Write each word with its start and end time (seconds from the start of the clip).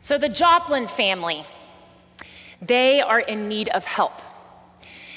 So, 0.00 0.18
the 0.18 0.28
Joplin 0.28 0.88
family, 0.88 1.44
they 2.62 3.00
are 3.00 3.20
in 3.20 3.48
need 3.48 3.68
of 3.70 3.84
help. 3.84 4.12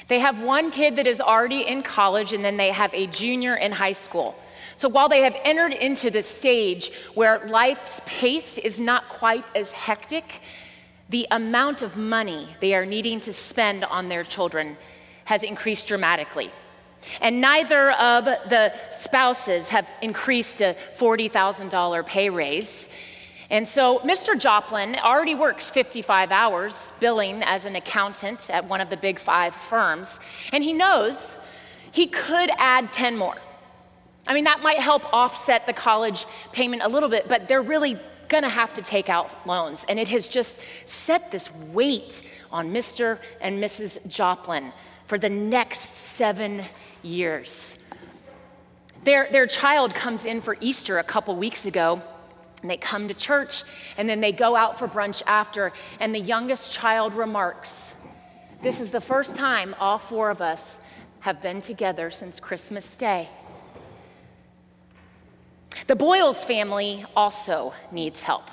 They 0.07 0.19
have 0.19 0.41
one 0.41 0.71
kid 0.71 0.95
that 0.95 1.05
is 1.05 1.21
already 1.21 1.61
in 1.61 1.83
college, 1.83 2.33
and 2.33 2.43
then 2.43 2.57
they 2.57 2.71
have 2.71 2.93
a 2.93 3.05
junior 3.07 3.55
in 3.55 3.71
high 3.71 3.93
school. 3.93 4.35
So, 4.75 4.89
while 4.89 5.09
they 5.09 5.21
have 5.21 5.37
entered 5.43 5.73
into 5.73 6.09
the 6.09 6.23
stage 6.23 6.91
where 7.13 7.45
life's 7.47 8.01
pace 8.05 8.57
is 8.57 8.79
not 8.79 9.09
quite 9.09 9.45
as 9.55 9.71
hectic, 9.71 10.41
the 11.09 11.27
amount 11.31 11.81
of 11.81 11.97
money 11.97 12.47
they 12.59 12.73
are 12.73 12.85
needing 12.85 13.19
to 13.21 13.33
spend 13.33 13.83
on 13.83 14.09
their 14.09 14.23
children 14.23 14.77
has 15.25 15.43
increased 15.43 15.87
dramatically. 15.87 16.51
And 17.21 17.41
neither 17.41 17.91
of 17.91 18.25
the 18.25 18.73
spouses 18.97 19.69
have 19.69 19.89
increased 20.01 20.61
a 20.61 20.75
$40,000 20.97 22.05
pay 22.05 22.29
raise. 22.29 22.89
And 23.49 23.67
so 23.67 23.99
Mr. 23.99 24.39
Joplin 24.39 24.95
already 24.95 25.33
works 25.33 25.69
55 25.69 26.31
hours 26.31 26.93
billing 26.99 27.41
as 27.43 27.65
an 27.65 27.75
accountant 27.75 28.49
at 28.49 28.65
one 28.65 28.79
of 28.79 28.89
the 28.89 28.97
big 28.97 29.17
five 29.17 29.55
firms, 29.55 30.19
and 30.53 30.63
he 30.63 30.73
knows 30.73 31.37
he 31.91 32.07
could 32.07 32.51
add 32.57 32.91
10 32.91 33.17
more. 33.17 33.35
I 34.27 34.33
mean, 34.33 34.43
that 34.43 34.61
might 34.61 34.77
help 34.77 35.11
offset 35.11 35.65
the 35.65 35.73
college 35.73 36.25
payment 36.51 36.83
a 36.83 36.87
little 36.87 37.09
bit, 37.09 37.27
but 37.27 37.47
they're 37.47 37.63
really 37.63 37.97
gonna 38.27 38.49
have 38.49 38.75
to 38.75 38.81
take 38.83 39.09
out 39.09 39.47
loans. 39.47 39.85
And 39.89 39.99
it 39.99 40.07
has 40.09 40.27
just 40.27 40.59
set 40.85 41.31
this 41.31 41.51
weight 41.53 42.21
on 42.51 42.71
Mr. 42.71 43.17
and 43.41 43.61
Mrs. 43.61 44.05
Joplin 44.07 44.71
for 45.07 45.17
the 45.17 45.29
next 45.29 45.95
seven 45.95 46.63
years. 47.01 47.79
Their, 49.03 49.27
their 49.31 49.47
child 49.47 49.95
comes 49.95 50.25
in 50.25 50.41
for 50.41 50.57
Easter 50.59 50.99
a 50.99 51.03
couple 51.03 51.35
weeks 51.35 51.65
ago, 51.65 52.03
and 52.61 52.69
they 52.69 52.77
come 52.77 53.07
to 53.07 53.13
church, 53.13 53.63
and 53.97 54.09
then 54.09 54.21
they 54.21 54.31
go 54.31 54.55
out 54.55 54.77
for 54.77 54.87
brunch 54.87 55.21
after, 55.25 55.71
and 55.99 56.13
the 56.13 56.19
youngest 56.19 56.71
child 56.71 57.13
remarks, 57.13 57.95
This 58.61 58.81
is 58.81 58.91
the 58.91 59.01
first 59.01 59.35
time 59.35 59.73
all 59.79 59.99
four 59.99 60.29
of 60.29 60.41
us 60.41 60.79
have 61.21 61.41
been 61.41 61.61
together 61.61 62.11
since 62.11 62.39
Christmas 62.39 62.97
Day. 62.97 63.29
The 65.87 65.95
Boyles 65.95 66.43
family 66.43 67.05
also 67.15 67.73
needs 67.91 68.21
help. 68.21 68.49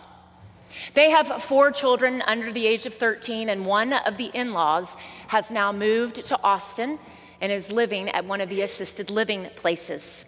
They 0.94 1.10
have 1.10 1.42
four 1.42 1.70
children 1.70 2.22
under 2.26 2.52
the 2.52 2.66
age 2.66 2.86
of 2.86 2.94
13, 2.94 3.48
and 3.48 3.66
one 3.66 3.92
of 3.92 4.16
the 4.16 4.30
in 4.32 4.52
laws 4.52 4.96
has 5.28 5.50
now 5.50 5.72
moved 5.72 6.16
to 6.26 6.40
Austin 6.42 6.98
and 7.40 7.52
is 7.52 7.70
living 7.70 8.08
at 8.10 8.24
one 8.24 8.40
of 8.40 8.48
the 8.48 8.62
assisted 8.62 9.10
living 9.10 9.48
places. 9.56 10.24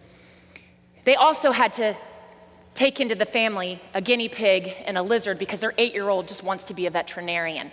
They 1.05 1.15
also 1.15 1.53
had 1.53 1.73
to 1.75 1.97
take 2.79 3.01
into 3.01 3.17
the 3.17 3.25
family 3.25 3.81
a 3.93 4.01
guinea 4.01 4.29
pig 4.29 4.73
and 4.87 4.97
a 4.97 5.03
lizard 5.03 5.37
because 5.37 5.59
their 5.59 5.75
eight 5.79 5.93
year 5.93 6.09
old 6.09 6.29
just 6.29 6.45
wants 6.45 6.63
to 6.63 6.75
be 6.75 6.87
a 6.87 6.91
veterinarian. 6.91 7.73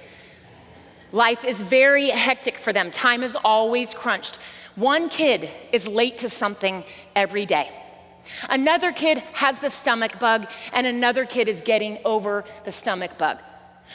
Life 1.11 1.45
is 1.45 1.61
very 1.61 2.09
hectic 2.09 2.57
for 2.57 2.73
them, 2.73 2.89
time 2.89 3.21
is 3.21 3.35
always 3.35 3.93
crunched. 3.93 4.37
One 4.75 5.07
kid 5.07 5.49
is 5.71 5.87
late 5.87 6.17
to 6.17 6.29
something 6.29 6.83
every 7.15 7.45
day. 7.45 7.71
Another 8.49 8.91
kid 8.91 9.19
has 9.33 9.59
the 9.59 9.69
stomach 9.69 10.19
bug, 10.19 10.47
and 10.73 10.87
another 10.87 11.23
kid 11.23 11.47
is 11.47 11.61
getting 11.61 11.99
over 12.03 12.43
the 12.63 12.71
stomach 12.71 13.15
bug. 13.19 13.37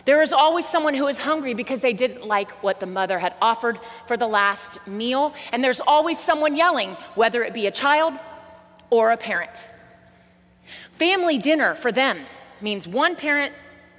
There 0.05 0.22
is 0.22 0.33
always 0.33 0.64
someone 0.64 0.94
who 0.94 1.08
is 1.08 1.19
hungry 1.19 1.55
because 1.55 1.81
they 1.81 1.92
didn't 1.92 2.25
like 2.25 2.53
what 2.62 2.78
the 2.78 2.86
mother 2.86 3.19
had 3.19 3.34
offered 3.42 3.81
for 4.06 4.16
the 4.16 4.28
last 4.28 4.86
meal, 4.86 5.34
and 5.50 5.62
there's 5.64 5.81
always 5.81 6.20
someone 6.20 6.55
yelling, 6.55 6.92
whether 7.16 7.42
it 7.42 7.53
be 7.53 7.66
a 7.66 7.72
child 7.72 8.14
or 8.91 9.11
a 9.11 9.16
parent. 9.16 9.66
Family 10.92 11.38
dinner 11.38 11.74
for 11.74 11.92
them 11.92 12.26
means 12.60 12.86
one 12.86 13.16
parent, 13.16 13.54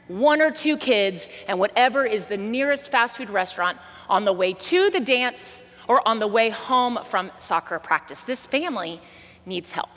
one 0.07 0.41
or 0.41 0.51
two 0.51 0.77
kids, 0.77 1.29
and 1.47 1.59
whatever 1.59 2.05
is 2.05 2.25
the 2.25 2.37
nearest 2.37 2.91
fast 2.91 3.17
food 3.17 3.29
restaurant 3.29 3.77
on 4.09 4.25
the 4.25 4.33
way 4.33 4.53
to 4.53 4.89
the 4.89 4.99
dance 4.99 5.63
or 5.87 6.07
on 6.07 6.19
the 6.19 6.27
way 6.27 6.49
home 6.49 6.99
from 7.03 7.31
soccer 7.37 7.79
practice. 7.79 8.21
This 8.21 8.45
family 8.45 9.01
needs 9.45 9.71
help. 9.71 9.89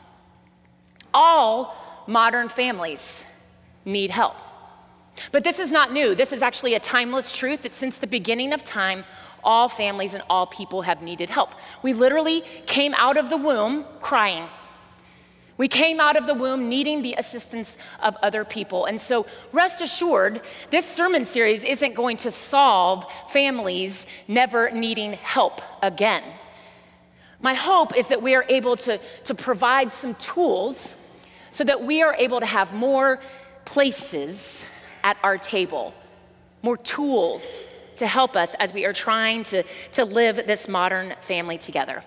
All 1.12 1.76
modern 2.06 2.48
families 2.48 3.24
need 3.84 4.10
help. 4.10 4.36
But 5.30 5.44
this 5.44 5.58
is 5.58 5.70
not 5.70 5.92
new. 5.92 6.14
This 6.14 6.32
is 6.32 6.42
actually 6.42 6.74
a 6.74 6.80
timeless 6.80 7.36
truth 7.36 7.62
that 7.62 7.74
since 7.74 7.98
the 7.98 8.06
beginning 8.06 8.52
of 8.52 8.64
time, 8.64 9.04
all 9.44 9.68
families 9.68 10.14
and 10.14 10.24
all 10.28 10.46
people 10.46 10.82
have 10.82 11.02
needed 11.02 11.30
help. 11.30 11.50
We 11.82 11.92
literally 11.92 12.42
came 12.66 12.94
out 12.94 13.16
of 13.16 13.30
the 13.30 13.36
womb 13.36 13.84
crying. 14.00 14.48
We 15.56 15.68
came 15.68 16.00
out 16.00 16.16
of 16.16 16.26
the 16.26 16.34
womb 16.34 16.68
needing 16.68 17.02
the 17.02 17.14
assistance 17.14 17.76
of 18.00 18.16
other 18.22 18.44
people. 18.44 18.86
And 18.86 19.00
so, 19.00 19.26
rest 19.52 19.80
assured, 19.80 20.40
this 20.70 20.84
sermon 20.84 21.24
series 21.24 21.62
isn't 21.62 21.94
going 21.94 22.16
to 22.18 22.30
solve 22.30 23.06
families 23.28 24.06
never 24.26 24.70
needing 24.70 25.12
help 25.12 25.62
again. 25.82 26.24
My 27.40 27.54
hope 27.54 27.96
is 27.96 28.08
that 28.08 28.22
we 28.22 28.34
are 28.34 28.44
able 28.48 28.76
to, 28.78 28.98
to 29.24 29.34
provide 29.34 29.92
some 29.92 30.14
tools 30.16 30.96
so 31.50 31.62
that 31.62 31.84
we 31.84 32.02
are 32.02 32.14
able 32.14 32.40
to 32.40 32.46
have 32.46 32.72
more 32.72 33.20
places 33.64 34.64
at 35.04 35.16
our 35.22 35.38
table, 35.38 35.94
more 36.62 36.76
tools 36.76 37.68
to 37.98 38.06
help 38.06 38.34
us 38.34 38.54
as 38.58 38.72
we 38.72 38.84
are 38.86 38.92
trying 38.92 39.44
to, 39.44 39.62
to 39.92 40.04
live 40.04 40.36
this 40.46 40.66
modern 40.66 41.14
family 41.20 41.58
together. 41.58 42.02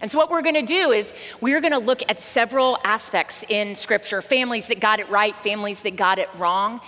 And 0.00 0.10
so, 0.10 0.16
what 0.18 0.30
we're 0.30 0.42
gonna 0.42 0.62
do 0.62 0.92
is 0.92 1.12
we're 1.40 1.60
gonna 1.60 1.78
look 1.78 2.02
at 2.08 2.20
several 2.20 2.78
aspects 2.84 3.44
in 3.48 3.74
Scripture 3.74 4.22
families 4.22 4.66
that 4.68 4.80
got 4.80 4.98
it 4.98 5.08
right, 5.10 5.36
families 5.36 5.82
that 5.82 5.96
got 5.96 6.18
it 6.18 6.28
wrong. 6.38 6.80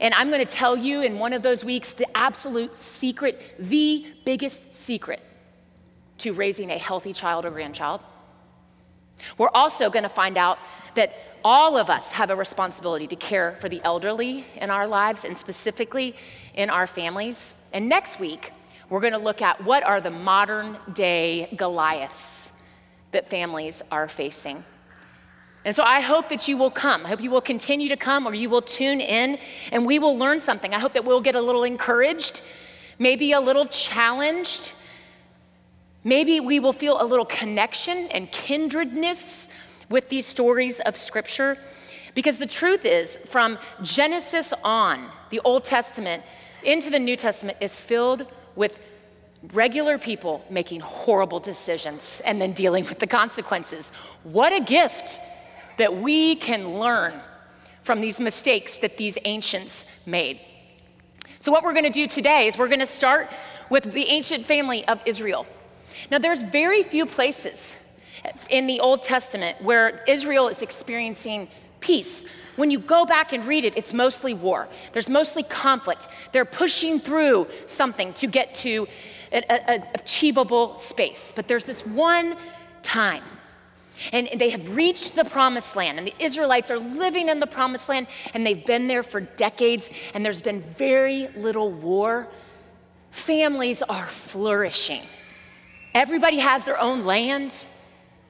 And 0.00 0.12
I'm 0.14 0.30
gonna 0.30 0.44
tell 0.44 0.76
you 0.76 1.00
in 1.02 1.18
one 1.18 1.32
of 1.32 1.42
those 1.42 1.64
weeks 1.64 1.92
the 1.92 2.06
absolute 2.16 2.74
secret, 2.74 3.40
the 3.58 4.06
biggest 4.24 4.74
secret 4.74 5.22
to 6.18 6.32
raising 6.32 6.70
a 6.70 6.78
healthy 6.78 7.12
child 7.12 7.46
or 7.46 7.50
grandchild. 7.50 8.00
We're 9.38 9.50
also 9.54 9.88
gonna 9.88 10.08
find 10.08 10.36
out 10.36 10.58
that 10.94 11.14
all 11.44 11.76
of 11.76 11.88
us 11.88 12.12
have 12.12 12.30
a 12.30 12.36
responsibility 12.36 13.06
to 13.06 13.16
care 13.16 13.56
for 13.60 13.68
the 13.68 13.80
elderly 13.82 14.44
in 14.60 14.70
our 14.70 14.86
lives 14.86 15.24
and 15.24 15.36
specifically 15.36 16.14
in 16.54 16.70
our 16.70 16.86
families. 16.86 17.54
And 17.72 17.88
next 17.88 18.20
week, 18.20 18.52
we're 18.88 19.00
going 19.00 19.14
to 19.14 19.18
look 19.18 19.42
at 19.42 19.64
what 19.64 19.82
are 19.84 20.00
the 20.00 20.10
modern 20.10 20.76
day 20.92 21.48
Goliaths 21.56 22.41
that 23.12 23.30
families 23.30 23.82
are 23.90 24.08
facing. 24.08 24.64
And 25.64 25.76
so 25.76 25.84
I 25.84 26.00
hope 26.00 26.28
that 26.30 26.48
you 26.48 26.56
will 26.56 26.70
come. 26.70 27.06
I 27.06 27.08
hope 27.08 27.20
you 27.20 27.30
will 27.30 27.40
continue 27.40 27.88
to 27.88 27.96
come 27.96 28.26
or 28.26 28.34
you 28.34 28.50
will 28.50 28.62
tune 28.62 29.00
in 29.00 29.38
and 29.70 29.86
we 29.86 29.98
will 29.98 30.18
learn 30.18 30.40
something. 30.40 30.74
I 30.74 30.80
hope 30.80 30.92
that 30.94 31.04
we'll 31.04 31.20
get 31.20 31.36
a 31.36 31.40
little 31.40 31.62
encouraged, 31.62 32.42
maybe 32.98 33.32
a 33.32 33.40
little 33.40 33.66
challenged. 33.66 34.72
Maybe 36.02 36.40
we 36.40 36.58
will 36.58 36.72
feel 36.72 37.00
a 37.00 37.04
little 37.04 37.24
connection 37.24 38.08
and 38.08 38.30
kindredness 38.32 39.48
with 39.92 40.08
these 40.08 40.26
stories 40.26 40.80
of 40.80 40.96
Scripture? 40.96 41.58
Because 42.14 42.38
the 42.38 42.46
truth 42.46 42.84
is, 42.84 43.18
from 43.26 43.58
Genesis 43.82 44.52
on, 44.64 45.08
the 45.30 45.40
Old 45.44 45.64
Testament 45.64 46.24
into 46.64 46.90
the 46.90 46.98
New 46.98 47.16
Testament 47.16 47.58
is 47.60 47.78
filled 47.78 48.26
with 48.56 48.78
regular 49.52 49.98
people 49.98 50.44
making 50.48 50.80
horrible 50.80 51.40
decisions 51.40 52.22
and 52.24 52.40
then 52.40 52.52
dealing 52.52 52.84
with 52.84 52.98
the 52.98 53.06
consequences. 53.06 53.90
What 54.22 54.52
a 54.52 54.60
gift 54.60 55.20
that 55.78 55.96
we 55.96 56.36
can 56.36 56.78
learn 56.78 57.14
from 57.82 58.00
these 58.00 58.20
mistakes 58.20 58.76
that 58.76 58.96
these 58.96 59.18
ancients 59.24 59.84
made. 60.06 60.40
So, 61.38 61.50
what 61.50 61.64
we're 61.64 61.72
going 61.72 61.84
to 61.84 61.90
do 61.90 62.06
today 62.06 62.46
is 62.46 62.56
we're 62.56 62.68
going 62.68 62.80
to 62.80 62.86
start 62.86 63.28
with 63.68 63.92
the 63.92 64.08
ancient 64.08 64.44
family 64.44 64.86
of 64.86 65.02
Israel. 65.06 65.46
Now, 66.10 66.18
there's 66.18 66.42
very 66.42 66.82
few 66.82 67.06
places 67.06 67.76
in 68.48 68.66
the 68.66 68.80
Old 68.80 69.02
Testament 69.02 69.60
where 69.60 70.04
Israel 70.06 70.48
is 70.48 70.62
experiencing 70.62 71.48
peace. 71.80 72.24
When 72.56 72.70
you 72.70 72.78
go 72.78 73.04
back 73.04 73.32
and 73.32 73.44
read 73.44 73.64
it, 73.64 73.76
it's 73.76 73.92
mostly 73.92 74.34
war. 74.34 74.68
There's 74.92 75.08
mostly 75.08 75.42
conflict. 75.42 76.06
They're 76.32 76.44
pushing 76.44 77.00
through 77.00 77.48
something 77.66 78.12
to 78.14 78.26
get 78.26 78.54
to 78.56 78.86
an 79.32 79.84
achievable 79.94 80.76
space. 80.76 81.32
But 81.34 81.48
there's 81.48 81.64
this 81.64 81.86
one 81.86 82.36
time 82.82 83.24
and 84.12 84.28
they 84.36 84.50
have 84.50 84.74
reached 84.74 85.14
the 85.14 85.24
promised 85.24 85.76
land, 85.76 85.98
and 85.98 86.06
the 86.06 86.14
Israelites 86.18 86.70
are 86.70 86.78
living 86.78 87.28
in 87.28 87.40
the 87.40 87.46
promised 87.46 87.88
land, 87.88 88.06
and 88.34 88.44
they've 88.44 88.64
been 88.64 88.88
there 88.88 89.02
for 89.02 89.20
decades, 89.20 89.90
and 90.14 90.24
there's 90.24 90.40
been 90.40 90.62
very 90.76 91.28
little 91.36 91.70
war. 91.70 92.28
Families 93.10 93.82
are 93.82 94.06
flourishing. 94.06 95.02
Everybody 95.94 96.38
has 96.38 96.64
their 96.64 96.80
own 96.80 97.04
land, 97.04 97.66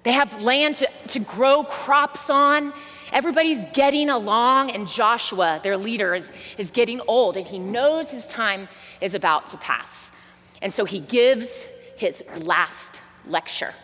they 0.02 0.12
have 0.12 0.42
land 0.42 0.76
to, 0.76 0.88
to 1.08 1.20
grow 1.20 1.62
crops 1.62 2.28
on. 2.28 2.72
Everybody's 3.12 3.64
getting 3.72 4.08
along, 4.10 4.72
and 4.72 4.88
Joshua, 4.88 5.60
their 5.62 5.76
leader, 5.76 6.14
is, 6.14 6.32
is 6.58 6.70
getting 6.70 7.00
old, 7.06 7.36
and 7.36 7.46
he 7.46 7.58
knows 7.58 8.10
his 8.10 8.26
time 8.26 8.68
is 9.00 9.14
about 9.14 9.46
to 9.48 9.56
pass. 9.58 10.11
And 10.62 10.72
so 10.72 10.84
he 10.86 11.00
gives 11.00 11.66
his 11.96 12.24
last 12.38 13.02
lecture. 13.26 13.74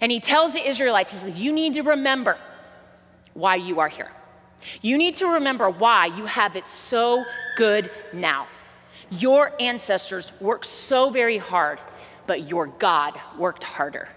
And 0.00 0.12
he 0.12 0.20
tells 0.20 0.52
the 0.52 0.68
Israelites, 0.68 1.12
he 1.12 1.18
says, 1.18 1.40
You 1.40 1.52
need 1.52 1.74
to 1.74 1.82
remember 1.82 2.36
why 3.34 3.56
you 3.56 3.80
are 3.80 3.88
here. 3.88 4.10
You 4.82 4.98
need 4.98 5.14
to 5.16 5.26
remember 5.26 5.70
why 5.70 6.06
you 6.06 6.26
have 6.26 6.56
it 6.56 6.68
so 6.68 7.24
good 7.56 7.90
now. 8.12 8.46
Your 9.10 9.52
ancestors 9.60 10.30
worked 10.40 10.66
so 10.66 11.10
very 11.10 11.38
hard, 11.38 11.80
but 12.26 12.50
your 12.50 12.66
God 12.66 13.18
worked 13.38 13.64
harder. 13.64 14.08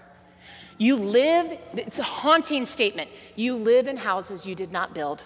You 0.76 0.96
live, 0.96 1.58
it's 1.72 1.98
a 1.98 2.02
haunting 2.02 2.66
statement. 2.66 3.08
You 3.34 3.56
live 3.56 3.88
in 3.88 3.96
houses 3.96 4.44
you 4.44 4.54
did 4.54 4.72
not 4.72 4.92
build, 4.92 5.24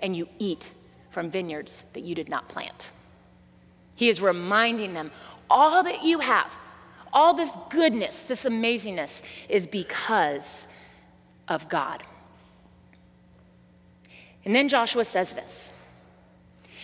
and 0.00 0.14
you 0.14 0.28
eat 0.38 0.72
from 1.10 1.30
vineyards 1.30 1.84
that 1.94 2.02
you 2.02 2.14
did 2.14 2.28
not 2.28 2.48
plant. 2.48 2.90
He 3.94 4.10
is 4.10 4.20
reminding 4.20 4.92
them 4.92 5.10
all 5.50 5.82
that 5.84 6.02
you 6.04 6.20
have, 6.20 6.50
all 7.12 7.34
this 7.34 7.52
goodness, 7.70 8.22
this 8.22 8.44
amazingness, 8.44 9.22
is 9.48 9.66
because 9.66 10.66
of 11.48 11.68
God. 11.68 12.02
And 14.44 14.54
then 14.54 14.68
Joshua 14.68 15.04
says 15.04 15.32
this 15.32 15.70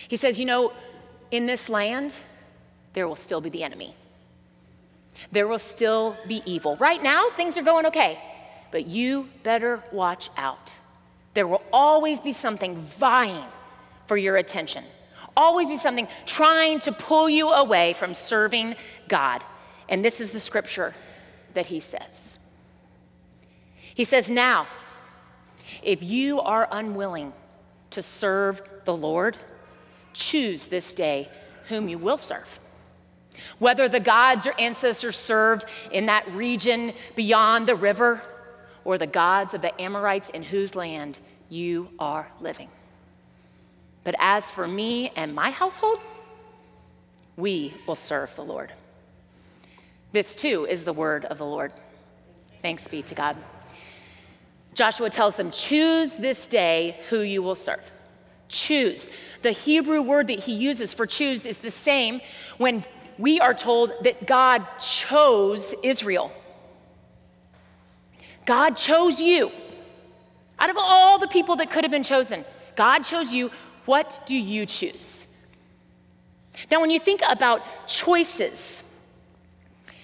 He 0.07 0.15
says, 0.15 0.37
You 0.37 0.45
know, 0.45 0.73
in 1.31 1.45
this 1.45 1.69
land, 1.69 2.15
there 2.93 3.07
will 3.07 3.15
still 3.15 3.41
be 3.41 3.49
the 3.49 3.63
enemy. 3.63 3.95
There 5.31 5.47
will 5.47 5.59
still 5.59 6.17
be 6.27 6.41
evil. 6.45 6.75
Right 6.77 7.01
now, 7.01 7.29
things 7.29 7.57
are 7.57 7.63
going 7.63 7.85
okay, 7.87 8.19
but 8.71 8.87
you 8.87 9.29
better 9.43 9.83
watch 9.91 10.29
out. 10.37 10.73
There 11.33 11.47
will 11.47 11.63
always 11.71 12.21
be 12.21 12.31
something 12.31 12.77
vying 12.77 13.45
for 14.05 14.17
your 14.17 14.37
attention, 14.37 14.83
always 15.35 15.67
be 15.67 15.77
something 15.77 16.07
trying 16.25 16.79
to 16.81 16.91
pull 16.91 17.29
you 17.29 17.49
away 17.49 17.93
from 17.93 18.13
serving 18.13 18.75
God. 19.07 19.43
And 19.89 20.03
this 20.03 20.21
is 20.21 20.31
the 20.31 20.39
scripture 20.39 20.93
that 21.53 21.67
he 21.67 21.79
says. 21.79 22.39
He 23.93 24.03
says, 24.03 24.29
Now, 24.29 24.67
if 25.81 26.03
you 26.03 26.39
are 26.41 26.67
unwilling 26.71 27.33
to 27.91 28.01
serve 28.01 28.61
the 28.85 28.95
Lord, 28.95 29.37
choose 30.13 30.67
this 30.67 30.93
day 30.93 31.29
whom 31.69 31.89
you 31.89 31.97
will 31.97 32.17
serve. 32.17 32.59
Whether 33.59 33.89
the 33.89 33.99
gods 33.99 34.45
your 34.45 34.55
ancestors 34.59 35.15
served 35.15 35.65
in 35.91 36.07
that 36.07 36.29
region 36.31 36.93
beyond 37.15 37.67
the 37.67 37.75
river, 37.75 38.21
or 38.85 38.97
the 38.97 39.07
gods 39.07 39.53
of 39.53 39.61
the 39.61 39.81
Amorites 39.81 40.29
in 40.29 40.43
whose 40.43 40.75
land 40.75 41.19
you 41.49 41.89
are 41.99 42.31
living. 42.39 42.69
But 44.03 44.15
as 44.19 44.51
for 44.51 44.67
me 44.67 45.11
and 45.15 45.33
my 45.33 45.51
household, 45.51 45.99
we 47.37 47.73
will 47.87 47.95
serve 47.95 48.35
the 48.35 48.43
Lord. 48.43 48.73
This 50.11 50.35
too 50.35 50.67
is 50.69 50.83
the 50.83 50.93
word 50.93 51.25
of 51.25 51.37
the 51.37 51.45
Lord. 51.45 51.71
Thanks 52.61 52.87
be 52.87 53.01
to 53.03 53.15
God. 53.15 53.37
Joshua 54.73 55.09
tells 55.09 55.35
them, 55.35 55.51
Choose 55.51 56.15
this 56.15 56.47
day 56.47 56.99
who 57.09 57.21
you 57.21 57.41
will 57.41 57.55
serve. 57.55 57.91
Choose. 58.47 59.09
The 59.41 59.51
Hebrew 59.51 60.01
word 60.01 60.27
that 60.27 60.39
he 60.39 60.53
uses 60.53 60.93
for 60.93 61.05
choose 61.05 61.45
is 61.45 61.57
the 61.57 61.71
same 61.71 62.21
when 62.57 62.85
we 63.17 63.39
are 63.39 63.53
told 63.53 63.91
that 64.03 64.27
God 64.27 64.65
chose 64.79 65.73
Israel. 65.83 66.31
God 68.45 68.75
chose 68.75 69.21
you. 69.21 69.51
Out 70.59 70.69
of 70.69 70.77
all 70.77 71.17
the 71.19 71.27
people 71.27 71.55
that 71.57 71.71
could 71.71 71.83
have 71.83 71.91
been 71.91 72.03
chosen, 72.03 72.45
God 72.75 72.99
chose 72.99 73.33
you. 73.33 73.51
What 73.85 74.19
do 74.25 74.35
you 74.35 74.65
choose? 74.65 75.27
Now, 76.71 76.79
when 76.81 76.89
you 76.89 76.99
think 76.99 77.21
about 77.27 77.61
choices, 77.87 78.83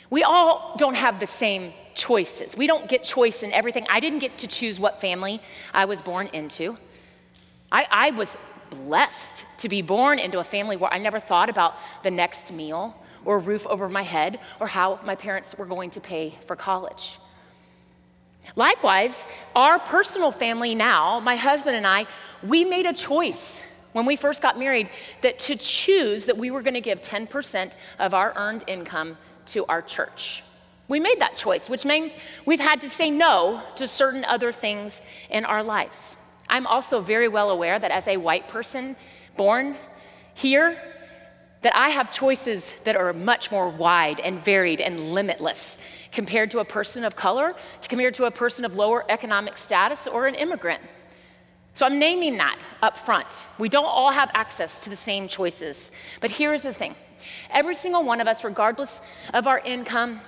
we 0.09 0.23
all 0.23 0.75
don't 0.77 0.95
have 0.95 1.19
the 1.19 1.27
same 1.27 1.73
choices. 1.95 2.57
We 2.57 2.67
don't 2.67 2.87
get 2.87 3.03
choice 3.03 3.43
in 3.43 3.51
everything. 3.51 3.85
I 3.89 3.99
didn't 3.99 4.19
get 4.19 4.39
to 4.39 4.47
choose 4.47 4.79
what 4.79 4.99
family 4.99 5.41
I 5.73 5.85
was 5.85 6.01
born 6.01 6.27
into. 6.33 6.77
I, 7.71 7.85
I 7.89 8.11
was 8.11 8.37
blessed 8.69 9.45
to 9.57 9.69
be 9.69 9.81
born 9.81 10.19
into 10.19 10.39
a 10.39 10.43
family 10.43 10.77
where 10.77 10.93
I 10.93 10.97
never 10.97 11.19
thought 11.19 11.49
about 11.49 11.75
the 12.03 12.11
next 12.11 12.51
meal 12.51 12.95
or 13.25 13.39
roof 13.39 13.65
over 13.67 13.89
my 13.89 14.03
head 14.03 14.39
or 14.59 14.67
how 14.67 14.99
my 15.03 15.15
parents 15.15 15.55
were 15.57 15.65
going 15.65 15.91
to 15.91 15.99
pay 15.99 16.35
for 16.45 16.55
college. 16.55 17.19
Likewise, 18.55 19.25
our 19.55 19.77
personal 19.79 20.31
family 20.31 20.73
now, 20.73 21.19
my 21.19 21.35
husband 21.35 21.75
and 21.75 21.85
I, 21.85 22.07
we 22.41 22.63
made 22.63 22.85
a 22.85 22.93
choice 22.93 23.61
when 23.93 24.05
we 24.05 24.15
first 24.15 24.41
got 24.41 24.57
married 24.57 24.89
that 25.21 25.39
to 25.39 25.55
choose 25.55 26.25
that 26.25 26.37
we 26.37 26.51
were 26.51 26.61
going 26.61 26.73
to 26.73 26.81
give 26.81 27.01
10% 27.01 27.71
of 27.99 28.13
our 28.13 28.33
earned 28.35 28.63
income 28.67 29.17
to 29.47 29.65
our 29.65 29.81
church. 29.81 30.43
We 30.87 30.99
made 30.99 31.19
that 31.19 31.35
choice, 31.35 31.69
which 31.69 31.85
means 31.85 32.13
we've 32.45 32.59
had 32.59 32.81
to 32.81 32.89
say 32.89 33.11
no 33.11 33.61
to 33.75 33.87
certain 33.87 34.25
other 34.25 34.51
things 34.51 35.01
in 35.29 35.45
our 35.45 35.63
lives. 35.63 36.17
I'm 36.49 36.65
also 36.65 36.99
very 36.99 37.27
well 37.27 37.51
aware 37.51 37.77
that 37.77 37.91
as 37.91 38.07
a 38.07 38.17
white 38.17 38.47
person 38.47 38.95
born 39.37 39.75
here, 40.33 40.77
that 41.61 41.75
I 41.75 41.89
have 41.89 42.11
choices 42.11 42.73
that 42.85 42.95
are 42.95 43.13
much 43.13 43.51
more 43.51 43.69
wide 43.69 44.19
and 44.19 44.43
varied 44.43 44.81
and 44.81 45.13
limitless 45.13 45.77
compared 46.11 46.49
to 46.51 46.59
a 46.59 46.65
person 46.65 47.03
of 47.03 47.15
color, 47.15 47.53
compared 47.87 48.13
to 48.15 48.25
a 48.25 48.31
person 48.31 48.65
of 48.65 48.75
lower 48.75 49.05
economic 49.09 49.57
status 49.57 50.07
or 50.07 50.25
an 50.25 50.35
immigrant. 50.35 50.81
So 51.79 51.85
I'm 51.85 51.97
naming 51.97 52.35
that 52.39 52.59
up 52.81 52.97
front. 52.97 53.25
We 53.57 53.69
don't 53.69 53.85
all 53.85 54.11
have 54.11 54.29
access 54.33 54.83
to 54.83 54.89
the 54.89 54.97
same 54.97 55.29
choices. 55.29 55.93
But 56.19 56.29
here's 56.29 56.61
the 56.61 56.73
thing 56.73 56.93
every 57.51 57.73
single 57.73 58.03
one 58.03 58.19
of 58.19 58.27
us, 58.27 58.43
regardless 58.43 58.99
of 59.33 59.47
our 59.47 59.59
income, 59.59 60.19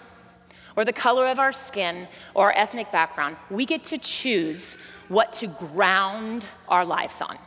or 0.77 0.85
the 0.85 0.93
color 0.93 1.27
of 1.27 1.39
our 1.39 1.51
skin 1.51 2.07
or 2.35 2.45
our 2.45 2.57
ethnic 2.57 2.89
background, 2.93 3.35
we 3.49 3.65
get 3.65 3.83
to 3.83 3.97
choose 3.97 4.77
what 5.09 5.33
to 5.33 5.47
ground 5.47 6.47
our 6.69 6.85
lives 6.85 7.19
on, 7.19 7.37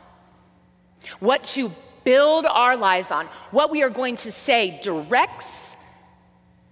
what 1.19 1.43
to 1.55 1.71
build 2.03 2.45
our 2.45 2.77
lives 2.77 3.09
on, 3.09 3.25
what 3.49 3.71
we 3.71 3.81
are 3.81 3.89
going 3.89 4.17
to 4.17 4.29
say 4.29 4.79
directs 4.83 5.75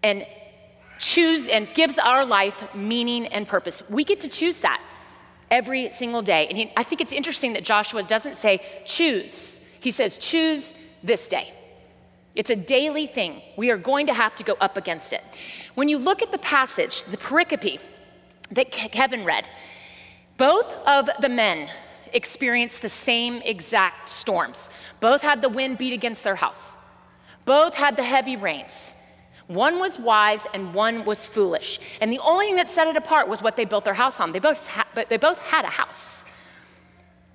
and 0.04 0.24
choose 1.00 1.48
and 1.48 1.68
gives 1.74 1.98
our 1.98 2.26
life 2.26 2.76
meaning 2.76 3.26
and 3.26 3.48
purpose. 3.48 3.82
We 3.90 4.04
get 4.04 4.20
to 4.20 4.28
choose 4.28 4.60
that 4.60 4.80
every 5.54 5.88
single 5.90 6.24
day. 6.24 6.48
And 6.48 6.58
he, 6.58 6.72
I 6.76 6.82
think 6.82 7.00
it's 7.00 7.14
interesting 7.14 7.54
that 7.54 7.64
Joshua 7.64 8.02
doesn't 8.02 8.38
say 8.38 8.60
choose, 8.86 9.60
he 9.80 9.92
says 9.92 10.18
choose 10.18 10.74
this 11.04 11.28
day. 11.28 11.54
It's 12.34 12.50
a 12.50 12.56
daily 12.56 13.06
thing. 13.06 13.44
We 13.56 13.70
are 13.70 13.78
going 13.78 14.08
to 14.08 14.14
have 14.14 14.34
to 14.36 14.44
go 14.44 14.56
up 14.60 14.76
against 14.78 15.14
it. 15.14 15.24
When 15.76 15.88
you 15.88 16.00
look 16.00 16.24
at 16.24 16.32
the 16.32 16.40
passage, 16.40 17.04
the 17.06 17.18
pericope 17.18 17.80
that 18.50 18.72
Kevin 18.72 19.24
read, 19.24 19.48
both 20.38 20.72
of 20.88 21.08
the 21.20 21.30
men 21.30 21.70
experienced 22.12 22.82
the 22.82 22.90
same 22.90 23.36
exact 23.44 24.10
storms. 24.10 24.70
Both 25.00 25.22
had 25.22 25.44
the 25.44 25.50
wind 25.50 25.78
beat 25.78 25.94
against 25.94 26.24
their 26.24 26.36
house. 26.36 26.76
Both 27.46 27.76
had 27.76 27.96
the 27.96 28.04
heavy 28.04 28.36
rains. 28.36 28.96
One 29.48 29.80
was 29.80 30.00
wise 30.00 30.46
and 30.54 30.74
one 30.74 31.06
was 31.06 31.26
foolish. 31.26 31.80
And 32.00 32.12
the 32.12 32.20
only 32.20 32.46
thing 32.46 32.56
that 32.56 32.70
set 32.70 32.88
it 32.88 32.96
apart 32.96 33.28
was 33.28 33.42
what 33.42 33.58
they 33.58 33.66
built 33.66 33.86
their 33.86 33.94
house 33.94 34.20
on. 34.20 34.32
They 34.32 34.40
both, 34.40 34.68
ha- 34.68 34.88
they 35.10 35.18
both 35.18 35.38
had 35.40 35.66
a 35.66 35.70
house 35.70 36.24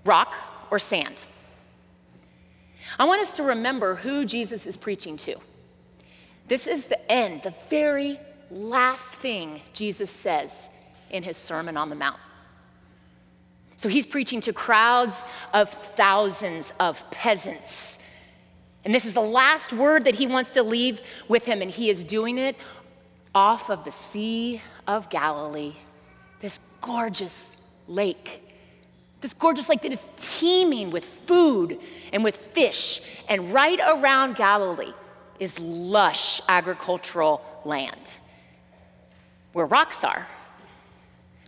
rock 0.05 0.35
or 0.71 0.79
sand. 0.79 1.23
I 2.99 3.05
want 3.05 3.21
us 3.21 3.37
to 3.37 3.43
remember 3.43 3.95
who 3.95 4.25
Jesus 4.25 4.67
is 4.67 4.77
preaching 4.77 5.17
to. 5.19 5.37
This 6.49 6.67
is 6.67 6.87
the 6.87 7.13
end, 7.13 7.43
the 7.43 7.55
very 7.69 8.19
last 8.51 9.17
thing 9.17 9.61
Jesus 9.75 10.11
says 10.11 10.71
in 11.11 11.23
his 11.23 11.37
Sermon 11.37 11.77
on 11.77 11.91
the 11.91 11.97
Mount. 11.97 12.19
So 13.77 13.89
he's 13.89 14.07
preaching 14.07 14.41
to 14.43 14.53
crowds 14.53 15.25
of 15.53 15.69
thousands 15.69 16.73
of 16.81 17.09
peasants. 17.11 17.99
And 18.89 18.95
this 18.95 19.05
is 19.05 19.13
the 19.13 19.21
last 19.21 19.75
word 19.75 20.05
that 20.05 20.15
he 20.15 20.27
wants 20.27 20.53
to 20.53 20.63
leave 20.63 21.03
with 21.29 21.45
him, 21.45 21.61
and 21.61 21.71
he 21.71 21.91
is 21.91 22.05
doing 22.05 22.39
it 22.39 22.57
off 23.35 23.69
of 23.69 23.85
the 23.85 23.93
Sea 23.93 24.63
of 24.87 25.11
Galilee, 25.11 25.75
this 26.41 26.59
gorgeous 26.81 27.59
lake. 27.87 28.43
This 29.21 29.35
gorgeous 29.35 29.69
lake 29.69 29.83
that 29.83 29.93
is 29.93 30.01
teeming 30.17 30.91
with 30.91 31.05
food 31.05 31.79
and 32.15 32.25
with 32.25 32.39
fish. 32.55 33.03
And 33.29 33.53
right 33.53 33.79
around 33.79 34.37
Galilee 34.37 34.95
is 35.39 35.59
lush 35.59 36.41
agricultural 36.49 37.43
land 37.67 38.17
where 39.53 39.67
rocks 39.67 40.03
are. 40.03 40.27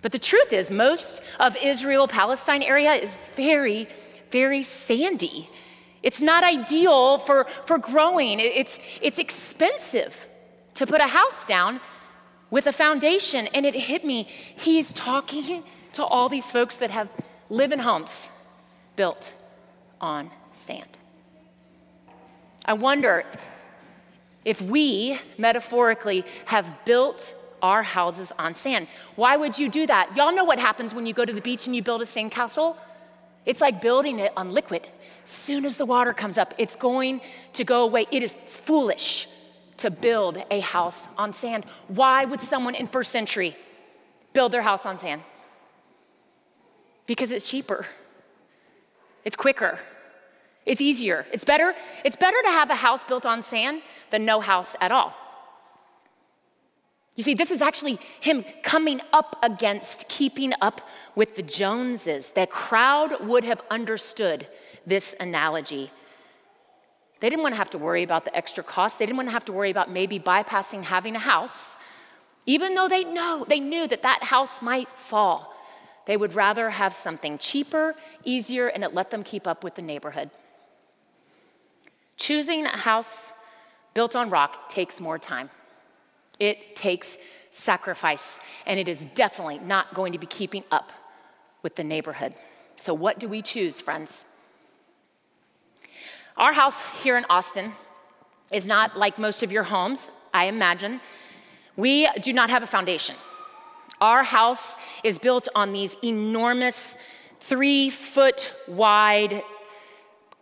But 0.02 0.12
the 0.12 0.18
truth 0.18 0.52
is, 0.52 0.70
most 0.70 1.22
of 1.38 1.56
Israel 1.56 2.06
Palestine 2.06 2.62
area 2.62 2.92
is 2.92 3.14
very, 3.34 3.88
very 4.30 4.62
sandy. 4.62 5.48
It's 6.02 6.20
not 6.22 6.44
ideal 6.44 7.18
for, 7.18 7.46
for 7.66 7.78
growing. 7.78 8.40
It's, 8.40 8.78
it's 9.02 9.18
expensive 9.18 10.26
to 10.74 10.86
put 10.86 11.00
a 11.00 11.06
house 11.06 11.46
down 11.46 11.80
with 12.50 12.66
a 12.66 12.72
foundation. 12.72 13.46
And 13.48 13.66
it 13.66 13.74
hit 13.74 14.04
me. 14.04 14.24
He's 14.24 14.92
talking 14.92 15.64
to 15.94 16.04
all 16.04 16.28
these 16.28 16.50
folks 16.50 16.76
that 16.76 16.90
have 16.90 17.08
live 17.48 17.72
in 17.72 17.80
homes 17.80 18.28
built 18.96 19.34
on 20.00 20.30
sand. 20.54 20.88
I 22.64 22.74
wonder 22.74 23.24
if 24.44 24.62
we, 24.62 25.18
metaphorically, 25.36 26.24
have 26.46 26.66
built 26.84 27.34
our 27.62 27.82
houses 27.82 28.32
on 28.38 28.54
sand. 28.54 28.88
Why 29.16 29.36
would 29.36 29.58
you 29.58 29.68
do 29.68 29.86
that? 29.86 30.16
Y'all 30.16 30.34
know 30.34 30.44
what 30.44 30.58
happens 30.58 30.94
when 30.94 31.04
you 31.04 31.12
go 31.12 31.24
to 31.24 31.32
the 31.32 31.42
beach 31.42 31.66
and 31.66 31.76
you 31.76 31.82
build 31.82 32.00
a 32.00 32.06
sand 32.06 32.30
castle? 32.30 32.78
It's 33.44 33.60
like 33.60 33.82
building 33.82 34.18
it 34.18 34.32
on 34.36 34.52
liquid. 34.52 34.88
Soon 35.24 35.64
as 35.64 35.76
the 35.76 35.86
water 35.86 36.12
comes 36.12 36.38
up, 36.38 36.54
it's 36.58 36.76
going 36.76 37.20
to 37.52 37.64
go 37.64 37.84
away. 37.84 38.06
It 38.10 38.22
is 38.22 38.34
foolish 38.46 39.28
to 39.78 39.90
build 39.90 40.42
a 40.50 40.60
house 40.60 41.08
on 41.16 41.32
sand. 41.32 41.64
Why 41.88 42.24
would 42.24 42.40
someone 42.40 42.74
in 42.74 42.86
first 42.86 43.12
century 43.12 43.56
build 44.32 44.52
their 44.52 44.62
house 44.62 44.84
on 44.84 44.98
sand? 44.98 45.22
Because 47.06 47.30
it's 47.30 47.48
cheaper. 47.48 47.86
It's 49.24 49.36
quicker. 49.36 49.78
It's 50.66 50.80
easier. 50.80 51.26
It's 51.32 51.44
better. 51.44 51.74
It's 52.04 52.16
better 52.16 52.36
to 52.42 52.48
have 52.48 52.70
a 52.70 52.76
house 52.76 53.02
built 53.02 53.26
on 53.26 53.42
sand 53.42 53.82
than 54.10 54.24
no 54.24 54.40
house 54.40 54.76
at 54.80 54.92
all. 54.92 55.14
You 57.16 57.24
see, 57.24 57.34
this 57.34 57.50
is 57.50 57.60
actually 57.60 57.98
him 58.20 58.44
coming 58.62 59.00
up 59.12 59.36
against 59.42 60.08
keeping 60.08 60.52
up 60.60 60.80
with 61.14 61.36
the 61.36 61.42
Joneses. 61.42 62.30
That 62.30 62.50
crowd 62.50 63.26
would 63.26 63.44
have 63.44 63.60
understood 63.70 64.46
this 64.86 65.14
analogy. 65.20 65.90
They 67.20 67.28
didn't 67.28 67.42
want 67.42 67.54
to 67.54 67.58
have 67.58 67.70
to 67.70 67.78
worry 67.78 68.02
about 68.02 68.24
the 68.24 68.34
extra 68.34 68.64
cost. 68.64 68.98
They 68.98 69.06
didn't 69.06 69.18
want 69.18 69.28
to 69.28 69.32
have 69.32 69.44
to 69.46 69.52
worry 69.52 69.70
about 69.70 69.90
maybe 69.90 70.18
bypassing 70.18 70.84
having 70.84 71.16
a 71.16 71.20
house, 71.20 71.76
even 72.46 72.74
though 72.74 72.88
they 72.88 73.04
know 73.04 73.44
they 73.46 73.60
knew 73.60 73.86
that 73.86 74.02
that 74.02 74.24
house 74.24 74.62
might 74.62 74.88
fall. 74.96 75.54
They 76.06 76.16
would 76.16 76.34
rather 76.34 76.70
have 76.70 76.92
something 76.94 77.38
cheaper, 77.38 77.94
easier, 78.24 78.68
and 78.68 78.82
it 78.82 78.94
let 78.94 79.10
them 79.10 79.22
keep 79.22 79.46
up 79.46 79.62
with 79.62 79.74
the 79.74 79.82
neighborhood. 79.82 80.30
Choosing 82.16 82.64
a 82.66 82.76
house 82.76 83.32
built 83.94 84.16
on 84.16 84.30
rock 84.30 84.68
takes 84.68 84.98
more 85.00 85.18
time. 85.18 85.50
It 86.38 86.74
takes 86.74 87.18
sacrifice, 87.50 88.40
and 88.66 88.80
it 88.80 88.88
is 88.88 89.04
definitely 89.14 89.58
not 89.58 89.94
going 89.94 90.12
to 90.12 90.18
be 90.18 90.26
keeping 90.26 90.64
up 90.70 90.92
with 91.62 91.76
the 91.76 91.84
neighborhood. 91.84 92.34
So, 92.76 92.94
what 92.94 93.18
do 93.18 93.28
we 93.28 93.42
choose, 93.42 93.80
friends? 93.80 94.24
Our 96.40 96.54
house 96.54 97.02
here 97.02 97.18
in 97.18 97.26
Austin 97.28 97.74
is 98.50 98.66
not 98.66 98.96
like 98.96 99.18
most 99.18 99.42
of 99.42 99.52
your 99.52 99.62
homes, 99.62 100.10
I 100.32 100.46
imagine. 100.46 101.02
We 101.76 102.08
do 102.22 102.32
not 102.32 102.48
have 102.48 102.62
a 102.62 102.66
foundation. 102.66 103.14
Our 104.00 104.24
house 104.24 104.74
is 105.04 105.18
built 105.18 105.48
on 105.54 105.74
these 105.74 105.98
enormous, 106.02 106.96
three 107.40 107.90
foot 107.90 108.52
wide 108.66 109.42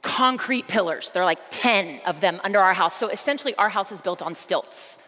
concrete 0.01 0.69
pillars. 0.69 1.11
There 1.11 1.23
are 1.23 1.27
like 1.27 1.41
10 1.51 2.03
of 2.07 2.21
them 2.21 2.41
under 2.45 2.61
our 2.61 2.75
house. 2.75 2.95
So 2.95 3.09
essentially, 3.09 3.57
our 3.57 3.69
house 3.69 3.91
is 3.91 4.01
built 4.01 4.23
on 4.23 4.37
stilts. 4.37 4.99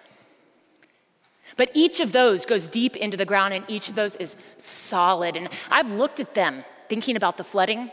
But 1.57 1.71
each 1.73 2.01
of 2.01 2.11
those 2.11 2.45
goes 2.45 2.67
deep 2.67 2.97
into 2.97 3.17
the 3.17 3.25
ground, 3.25 3.55
and 3.55 3.65
each 3.69 3.89
of 3.89 3.95
those 3.95 4.17
is 4.17 4.35
solid. 4.59 5.37
And 5.37 5.51
I've 5.71 5.93
looked 5.93 6.19
at 6.19 6.35
them 6.35 6.65
thinking 6.89 7.15
about 7.15 7.37
the 7.37 7.45
flooding 7.45 7.93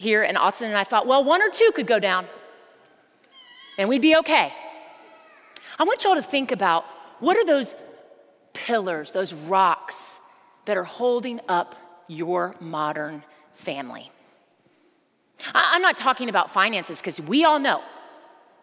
here 0.00 0.22
in 0.22 0.34
Austin, 0.34 0.68
and 0.68 0.78
I 0.78 0.84
thought, 0.84 1.06
well, 1.06 1.22
one 1.22 1.42
or 1.42 1.50
two 1.50 1.72
could 1.74 1.86
go 1.86 1.98
down, 1.98 2.26
and 3.76 3.86
we'd 3.86 4.00
be 4.00 4.16
okay. 4.16 4.50
I 5.78 5.84
want 5.84 6.02
y'all 6.04 6.14
to 6.14 6.22
think 6.22 6.52
about 6.52 6.86
what 7.18 7.36
are 7.36 7.44
those 7.44 7.74
pillars, 8.54 9.12
those 9.12 9.34
rocks 9.34 10.18
that 10.64 10.78
are 10.78 10.84
holding 10.84 11.38
up 11.48 11.76
your 12.08 12.56
modern 12.60 13.22
family? 13.52 14.10
I'm 15.54 15.82
not 15.82 15.98
talking 15.98 16.30
about 16.30 16.50
finances 16.50 16.98
because 16.98 17.20
we 17.20 17.44
all 17.44 17.58
know 17.58 17.82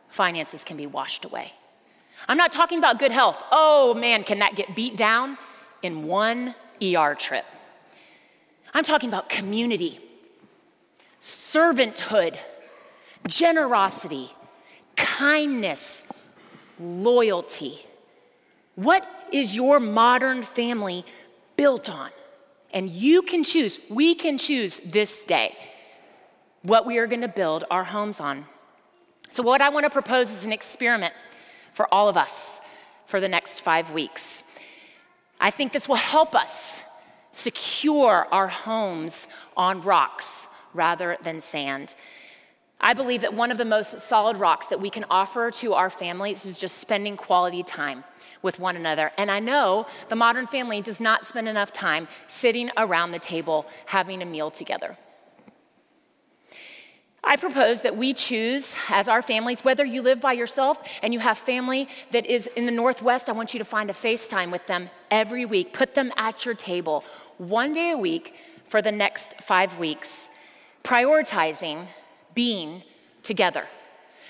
finances 0.10 0.64
can 0.64 0.76
be 0.76 0.88
washed 0.88 1.24
away. 1.24 1.54
I'm 2.28 2.38
not 2.38 2.52
talking 2.52 2.80
about 2.80 2.98
good 2.98 3.12
health. 3.12 3.44
Oh 3.52 3.94
man, 3.94 4.24
can 4.24 4.40
that 4.40 4.56
get 4.56 4.76
beat 4.76 4.98
down 4.98 5.38
in 5.84 6.08
one 6.08 6.56
ER 6.82 7.14
trip? 7.14 7.46
I'm 8.74 8.84
talking 8.84 9.08
about 9.08 9.30
community, 9.30 10.00
servanthood, 11.28 12.38
generosity, 13.28 14.32
kindness, 14.96 16.06
loyalty. 16.80 17.80
What 18.76 19.06
is 19.34 19.54
your 19.54 19.82
modern 19.82 20.42
family 20.44 21.04
built 21.58 21.90
on? 21.90 22.12
And 22.72 22.90
you 22.90 23.24
can 23.24 23.44
choose, 23.44 23.78
we 23.90 24.16
can 24.16 24.38
choose 24.38 24.80
this 24.86 25.26
day 25.26 25.58
what 26.62 26.86
we 26.86 26.98
are 26.98 27.08
going 27.08 27.22
to 27.22 27.28
build 27.28 27.66
our 27.70 27.84
homes 27.84 28.22
on. 28.22 28.46
So, 29.30 29.44
what 29.44 29.60
I 29.60 29.68
want 29.68 29.84
to 29.84 29.90
propose 29.90 30.34
is 30.34 30.46
an 30.46 30.54
experiment 30.54 31.14
for 31.74 31.94
all 31.94 32.08
of 32.08 32.16
us 32.16 32.62
for 33.06 33.20
the 33.20 33.28
next 33.28 33.60
five 33.60 33.92
weeks. 33.92 34.44
I 35.42 35.52
think 35.52 35.74
this 35.74 35.90
will 35.90 35.96
help 35.96 36.36
us 36.36 36.82
secure 37.34 38.28
our 38.32 38.48
homes 38.48 39.28
on 39.58 39.82
rocks 39.82 40.48
rather 40.78 41.18
than 41.24 41.42
sand. 41.42 41.96
I 42.80 42.94
believe 42.94 43.22
that 43.22 43.34
one 43.34 43.52
of 43.52 43.58
the 43.58 43.66
most 43.66 44.00
solid 44.00 44.38
rocks 44.38 44.68
that 44.68 44.80
we 44.80 44.90
can 44.90 45.04
offer 45.10 45.50
to 45.52 45.74
our 45.74 45.90
families 45.90 46.46
is 46.46 46.60
just 46.60 46.78
spending 46.78 47.18
quality 47.18 47.64
time 47.64 48.04
with 48.44 48.60
one 48.60 48.76
another. 48.76 49.12
And 49.18 49.32
I 49.32 49.40
know 49.40 49.88
the 50.10 50.16
modern 50.16 50.46
family 50.48 50.82
does 50.82 51.02
not 51.02 51.26
spend 51.26 51.48
enough 51.48 51.74
time 51.74 52.08
sitting 52.28 52.70
around 52.78 53.12
the 53.12 53.20
table 53.20 53.66
having 53.88 54.22
a 54.22 54.26
meal 54.26 54.52
together. 54.52 54.96
I 57.24 57.36
propose 57.36 57.82
that 57.82 57.98
we 57.98 58.14
choose 58.14 58.74
as 58.90 59.10
our 59.10 59.22
families, 59.22 59.66
whether 59.66 59.84
you 59.84 60.02
live 60.02 60.22
by 60.22 60.32
yourself 60.32 60.82
and 61.04 61.14
you 61.14 61.20
have 61.20 61.38
family 61.38 61.90
that 62.12 62.26
is 62.26 62.48
in 62.48 62.66
the 62.66 62.72
Northwest, 62.72 63.28
I 63.28 63.34
want 63.34 63.54
you 63.54 63.58
to 63.58 63.66
find 63.66 63.90
a 63.90 63.94
FaceTime 63.94 64.50
with 64.50 64.66
them 64.68 64.90
every 65.12 65.44
week. 65.46 65.74
Put 65.74 65.94
them 65.94 66.14
at 66.16 66.46
your 66.46 66.54
table 66.54 67.04
one 67.38 67.74
day 67.74 67.92
a 67.92 67.98
week 67.98 68.34
for 68.70 68.82
the 68.82 68.94
next 68.94 69.42
five 69.42 69.78
weeks, 69.78 70.30
prioritizing 70.88 71.86
being 72.34 72.82
together, 73.22 73.66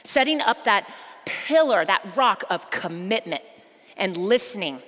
setting 0.03 0.41
up 0.41 0.63
that 0.63 0.89
pillar, 1.25 1.85
that 1.85 2.01
rock 2.17 2.43
of 2.49 2.71
commitment, 2.71 3.43
and 3.95 4.17
listening. 4.17 4.81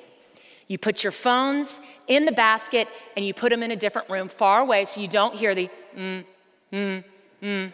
You 0.67 0.79
put 0.79 1.03
your 1.03 1.11
phones 1.11 1.79
in 2.07 2.25
the 2.25 2.31
basket 2.31 2.87
and 3.15 3.23
you 3.23 3.35
put 3.35 3.49
them 3.51 3.61
in 3.61 3.69
a 3.69 3.75
different 3.75 4.09
room 4.09 4.29
far 4.29 4.61
away 4.61 4.85
so 4.85 4.99
you 4.99 5.07
don't 5.07 5.35
hear 5.35 5.53
the 5.53 5.69
mm, 5.95 6.25
mm, 6.73 7.03
mm 7.41 7.71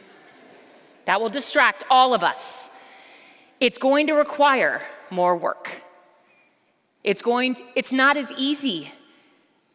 that 1.06 1.22
will 1.22 1.30
distract 1.30 1.84
all 1.90 2.14
of 2.16 2.24
us. 2.24 2.72
It's 3.60 3.78
going 3.78 4.08
to 4.08 4.14
require 4.14 4.82
more 5.12 5.38
work. 5.38 5.70
It's, 7.04 7.22
going 7.22 7.54
to, 7.56 7.64
it's 7.76 7.92
not 7.92 8.18
as 8.18 8.32
easy 8.38 8.92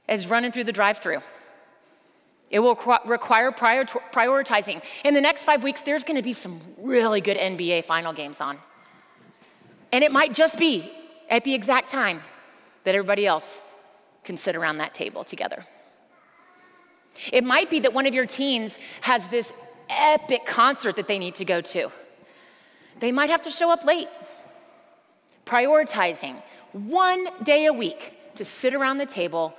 as 0.09 0.27
running 0.27 0.51
through 0.51 0.65
the 0.65 0.73
drive 0.73 0.99
through. 0.99 1.21
It 2.51 2.59
will 2.59 2.75
require 3.07 3.53
prior 3.53 3.85
prioritizing. 3.85 4.83
In 5.05 5.15
the 5.15 5.21
next 5.21 5.45
five 5.45 5.63
weeks, 5.63 5.83
there's 5.83 6.03
going 6.03 6.17
to 6.17 6.23
be 6.23 6.33
some 6.33 6.61
really 6.79 7.21
good 7.21 7.37
NBA 7.37 7.85
final 7.85 8.13
games 8.13 8.41
on. 8.41 8.59
And 9.93 10.03
it 10.03 10.11
might 10.11 10.35
just 10.35 10.59
be 10.59 10.91
at 11.29 11.45
the 11.45 11.55
exact 11.55 11.91
time 11.91 12.23
that 12.85 12.95
everybody 12.95 13.25
else 13.25 13.63
can 14.25 14.37
sit 14.37 14.57
around 14.57 14.79
that 14.79 14.95
table 14.95 15.23
together. 15.23 15.65
It 17.33 17.45
might 17.45 17.71
be 17.71 17.81
that 17.81 17.93
one 17.93 18.07
of 18.07 18.15
your 18.15 18.27
teens 18.27 18.79
has 19.03 19.29
this 19.29 19.53
epic 19.89 20.45
concert 20.45 20.97
that 20.97 21.07
they 21.07 21.19
need 21.19 21.37
to 21.37 21.45
go 21.45 21.61
to. 21.61 21.91
They 22.99 23.13
might 23.13 23.31
have 23.31 23.43
to 23.43 23.51
show 23.51 23.71
up 23.71 23.85
late. 23.85 24.09
Prioritizing 25.47 26.43
one 26.73 27.29
day 27.43 27.67
a 27.67 27.73
week 27.73 28.17
to 28.37 28.45
sit 28.45 28.75
around 28.75 28.99
the 28.99 29.07
table 29.07 29.55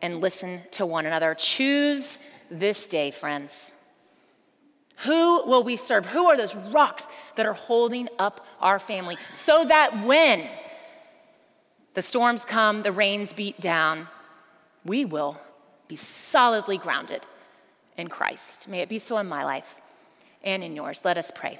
and 0.00 0.20
listen 0.20 0.62
to 0.72 0.86
one 0.86 1.06
another. 1.06 1.34
Choose 1.34 2.18
this 2.50 2.88
day, 2.88 3.10
friends. 3.10 3.72
Who 4.98 5.44
will 5.46 5.64
we 5.64 5.76
serve? 5.76 6.06
Who 6.06 6.26
are 6.26 6.36
those 6.36 6.54
rocks 6.54 7.06
that 7.36 7.46
are 7.46 7.52
holding 7.52 8.08
up 8.18 8.46
our 8.60 8.78
family 8.78 9.16
so 9.32 9.64
that 9.64 10.04
when 10.04 10.48
the 11.94 12.02
storms 12.02 12.44
come, 12.44 12.82
the 12.82 12.92
rains 12.92 13.32
beat 13.32 13.60
down, 13.60 14.08
we 14.84 15.04
will 15.04 15.40
be 15.88 15.96
solidly 15.96 16.78
grounded 16.78 17.22
in 17.96 18.08
Christ. 18.08 18.68
May 18.68 18.80
it 18.80 18.88
be 18.88 18.98
so 18.98 19.18
in 19.18 19.26
my 19.26 19.44
life 19.44 19.76
and 20.42 20.62
in 20.62 20.76
yours. 20.76 21.00
Let 21.04 21.16
us 21.16 21.30
pray. 21.34 21.58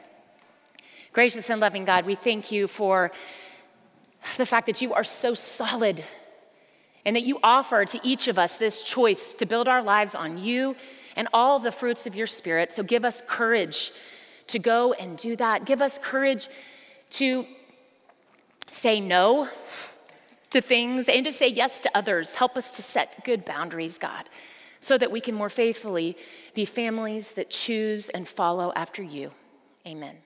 Gracious 1.12 1.48
and 1.50 1.60
loving 1.60 1.84
God, 1.84 2.06
we 2.06 2.14
thank 2.14 2.50
you 2.50 2.66
for 2.66 3.12
the 4.36 4.46
fact 4.46 4.66
that 4.66 4.82
you 4.82 4.94
are 4.94 5.04
so 5.04 5.34
solid 5.34 6.04
and 7.04 7.16
that 7.16 7.22
you 7.22 7.38
offer 7.42 7.84
to 7.84 8.00
each 8.02 8.28
of 8.28 8.38
us 8.38 8.56
this 8.56 8.82
choice 8.82 9.34
to 9.34 9.46
build 9.46 9.68
our 9.68 9.82
lives 9.82 10.14
on 10.14 10.38
you 10.38 10.76
and 11.16 11.28
all 11.32 11.58
the 11.58 11.72
fruits 11.72 12.06
of 12.06 12.14
your 12.14 12.26
spirit. 12.26 12.72
So 12.72 12.82
give 12.82 13.04
us 13.04 13.22
courage 13.26 13.92
to 14.48 14.58
go 14.58 14.92
and 14.94 15.16
do 15.16 15.36
that. 15.36 15.64
Give 15.64 15.82
us 15.82 15.98
courage 16.02 16.48
to 17.10 17.46
say 18.66 19.00
no 19.00 19.48
to 20.50 20.60
things 20.60 21.08
and 21.08 21.24
to 21.24 21.32
say 21.32 21.48
yes 21.48 21.80
to 21.80 21.96
others. 21.96 22.34
Help 22.34 22.56
us 22.56 22.76
to 22.76 22.82
set 22.82 23.24
good 23.24 23.44
boundaries, 23.44 23.98
God 23.98 24.28
so 24.84 24.98
that 24.98 25.10
we 25.10 25.20
can 25.20 25.34
more 25.34 25.48
faithfully 25.48 26.14
be 26.52 26.66
families 26.66 27.32
that 27.32 27.48
choose 27.48 28.10
and 28.10 28.28
follow 28.28 28.70
after 28.76 29.02
you. 29.02 29.30
Amen. 29.86 30.23